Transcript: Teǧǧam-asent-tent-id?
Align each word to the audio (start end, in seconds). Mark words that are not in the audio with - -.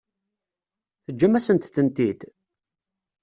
Teǧǧam-asent-tent-id? 1.03 2.21